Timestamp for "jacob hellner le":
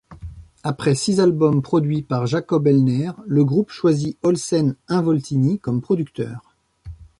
2.25-3.45